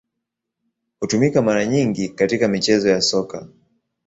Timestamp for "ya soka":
2.89-3.47